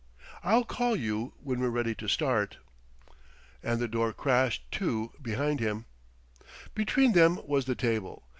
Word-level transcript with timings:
I'll 0.43 0.63
call 0.63 0.95
you 0.95 1.33
when 1.43 1.59
we're 1.59 1.69
ready 1.69 1.93
to 1.93 2.07
start." 2.07 2.57
And 3.61 3.79
the 3.79 3.87
door 3.87 4.13
crashed 4.13 4.63
to 4.71 5.11
behind 5.21 5.59
him.... 5.59 5.85
Between 6.73 7.11
them 7.11 7.39
was 7.45 7.65
the 7.65 7.75
table. 7.75 8.23